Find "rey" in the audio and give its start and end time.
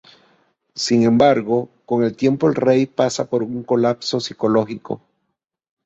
2.55-2.87